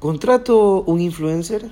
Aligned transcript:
¿Contrato 0.00 0.82
un 0.84 0.98
influencer? 0.98 1.68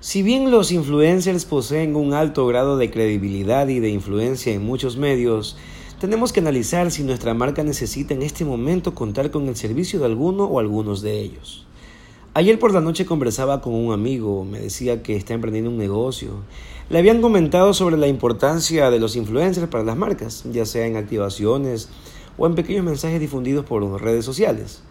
Si 0.00 0.22
bien 0.22 0.50
los 0.50 0.72
influencers 0.72 1.44
poseen 1.44 1.94
un 1.94 2.14
alto 2.14 2.46
grado 2.46 2.78
de 2.78 2.90
credibilidad 2.90 3.68
y 3.68 3.80
de 3.80 3.90
influencia 3.90 4.54
en 4.54 4.64
muchos 4.64 4.96
medios, 4.96 5.58
tenemos 6.00 6.32
que 6.32 6.40
analizar 6.40 6.90
si 6.90 7.02
nuestra 7.02 7.34
marca 7.34 7.62
necesita 7.62 8.14
en 8.14 8.22
este 8.22 8.46
momento 8.46 8.94
contar 8.94 9.30
con 9.30 9.46
el 9.46 9.56
servicio 9.56 9.98
de 9.98 10.06
alguno 10.06 10.44
o 10.44 10.58
algunos 10.58 11.02
de 11.02 11.20
ellos. 11.20 11.66
Ayer 12.32 12.58
por 12.58 12.72
la 12.72 12.80
noche 12.80 13.04
conversaba 13.04 13.60
con 13.60 13.74
un 13.74 13.92
amigo, 13.92 14.46
me 14.46 14.60
decía 14.60 15.02
que 15.02 15.16
está 15.16 15.34
emprendiendo 15.34 15.68
un 15.68 15.76
negocio. 15.76 16.44
Le 16.88 16.98
habían 16.98 17.20
comentado 17.20 17.74
sobre 17.74 17.98
la 17.98 18.08
importancia 18.08 18.90
de 18.90 18.98
los 18.98 19.16
influencers 19.16 19.68
para 19.68 19.84
las 19.84 19.98
marcas, 19.98 20.44
ya 20.50 20.64
sea 20.64 20.86
en 20.86 20.96
activaciones 20.96 21.90
o 22.38 22.46
en 22.46 22.54
pequeños 22.54 22.86
mensajes 22.86 23.20
difundidos 23.20 23.66
por 23.66 23.82
redes 24.00 24.24
sociales. 24.24 24.82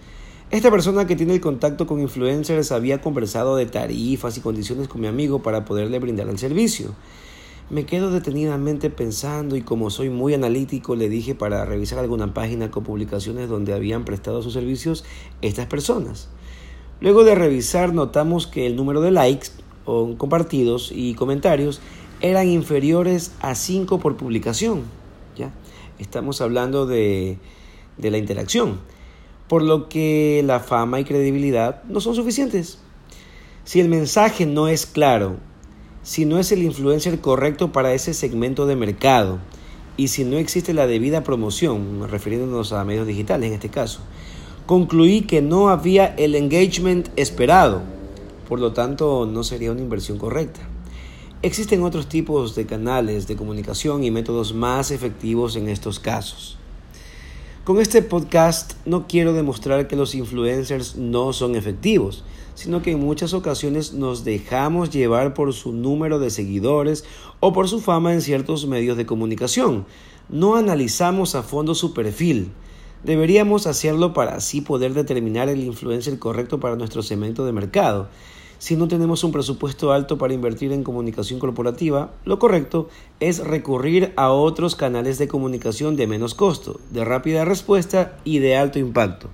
Esta 0.52 0.70
persona 0.70 1.08
que 1.08 1.16
tiene 1.16 1.34
el 1.34 1.42
contacto 1.42 1.88
con 1.88 2.00
influencers 2.00 2.72
había 2.72 3.02
conversado 3.02 3.56
de 3.56 3.66
tarifas 3.66 4.38
y 4.38 4.42
condiciones 4.42 4.88
con 4.88 5.02
mi 5.02 5.08
amigo 5.08 5.42
para 5.42 5.66
poderle 5.66 5.98
brindar 5.98 6.30
el 6.30 6.38
servicio. 6.38 6.94
Me 7.72 7.88
quedo 7.88 8.12
detenidamente 8.12 8.92
pensando 8.92 9.56
y 9.56 9.62
como 9.62 9.90
soy 9.90 10.12
muy 10.12 10.36
analítico 10.36 10.96
le 10.96 11.10
dije 11.10 11.34
para 11.34 11.66
revisar 11.66 11.98
alguna 11.98 12.36
página 12.36 12.70
con 12.70 12.84
publicaciones 12.84 13.50
donde 13.50 13.74
habían 13.74 14.06
prestado 14.06 14.44
sus 14.44 14.54
servicios 14.54 15.04
estas 15.42 15.66
personas. 15.66 16.30
Luego 17.02 17.24
de 17.24 17.34
revisar 17.34 17.92
notamos 17.92 18.46
que 18.46 18.68
el 18.68 18.76
número 18.76 19.02
de 19.02 19.10
likes 19.10 19.48
o 19.84 20.16
compartidos 20.16 20.92
y 20.94 21.16
comentarios 21.16 21.82
eran 22.22 22.48
inferiores 22.48 23.32
a 23.42 23.56
5 23.56 24.00
por 24.00 24.16
publicación. 24.16 24.84
¿ya? 25.36 25.52
Estamos 25.98 26.40
hablando 26.40 26.86
de, 26.86 27.40
de 27.98 28.12
la 28.12 28.20
interacción 28.20 28.78
por 29.48 29.62
lo 29.62 29.90
que 29.90 30.42
la 30.46 30.60
fama 30.60 31.00
y 31.00 31.04
credibilidad 31.04 31.84
no 31.84 32.02
son 32.02 32.16
suficientes. 32.16 32.80
Si 33.64 33.80
el 33.80 33.90
mensaje 33.90 34.46
no 34.46 34.68
es 34.68 34.86
claro, 34.86 35.38
si 36.04 36.26
no 36.26 36.40
es 36.40 36.52
el 36.52 36.64
influencer 36.64 37.20
correcto 37.20 37.72
para 37.72 37.94
ese 37.94 38.14
segmento 38.14 38.66
de 38.66 38.76
mercado 38.76 39.40
y 39.98 40.10
si 40.10 40.24
no 40.24 40.38
existe 40.38 40.74
la 40.74 40.88
debida 40.88 41.24
promoción, 41.24 42.08
refiriéndonos 42.10 42.74
a 42.74 42.84
medios 42.84 43.08
digitales 43.08 43.48
en 43.48 43.54
este 43.54 43.70
caso, 43.70 44.02
concluí 44.66 45.22
que 45.22 45.42
no 45.42 45.70
había 45.70 46.06
el 46.06 46.36
engagement 46.36 47.10
esperado, 47.16 47.82
por 48.48 48.60
lo 48.60 48.74
tanto 48.74 49.26
no 49.26 49.44
sería 49.44 49.72
una 49.72 49.82
inversión 49.82 50.18
correcta. 50.18 50.62
Existen 51.42 51.84
otros 51.84 52.08
tipos 52.08 52.56
de 52.56 52.66
canales 52.66 53.28
de 53.28 53.36
comunicación 53.36 54.04
y 54.04 54.12
métodos 54.12 54.54
más 54.54 54.92
efectivos 54.92 55.56
en 55.56 55.70
estos 55.70 56.00
casos. 56.00 56.58
Con 57.66 57.82
este 57.82 58.04
podcast 58.04 58.74
no 58.86 59.08
quiero 59.08 59.34
demostrar 59.34 59.88
que 59.88 59.96
los 59.96 60.14
influencers 60.14 60.98
no 60.98 61.34
son 61.34 61.56
efectivos, 61.56 62.24
sino 62.54 62.84
que 62.84 62.92
en 62.92 63.00
muchas 63.00 63.34
ocasiones 63.34 63.92
nos 63.92 64.24
dejamos 64.24 64.92
llevar 64.92 65.34
por 65.34 65.52
su 65.52 65.72
número 65.72 66.20
de 66.20 66.30
seguidores 66.30 67.06
o 67.40 67.54
por 67.54 67.68
su 67.68 67.82
fama 67.82 68.14
en 68.14 68.22
ciertos 68.22 68.68
medios 68.68 68.98
de 68.98 69.08
comunicación. 69.08 69.88
No 70.30 70.58
analizamos 70.58 71.34
a 71.34 71.42
fondo 71.42 71.74
su 71.74 71.92
perfil. 71.96 72.52
Deberíamos 73.04 73.66
hacerlo 73.66 74.14
para 74.14 74.36
así 74.36 74.62
poder 74.62 74.94
determinar 74.94 75.50
el 75.50 75.64
influencer 75.64 76.20
correcto 76.20 76.60
para 76.60 76.76
nuestro 76.76 77.02
segmento 77.02 77.48
de 77.48 77.52
mercado. 77.52 78.10
Si 78.58 78.76
no 78.76 78.88
tenemos 78.88 79.24
un 79.24 79.32
presupuesto 79.32 79.92
alto 79.92 80.18
para 80.18 80.34
invertir 80.34 80.72
en 80.72 80.84
comunicación 80.84 81.40
corporativa, 81.40 82.12
lo 82.24 82.40
correcto 82.40 82.90
es 83.20 83.40
recurrir 83.40 84.14
a 84.16 84.32
otros 84.32 84.76
canales 84.76 85.18
de 85.18 85.28
comunicación 85.28 85.96
de 85.96 86.08
menos 86.08 86.34
costo, 86.34 86.80
de 86.92 87.06
rápida 87.06 87.46
respuesta 87.46 88.18
y 88.24 88.40
de 88.40 88.58
alto 88.58 88.80
impacto. 88.80 89.30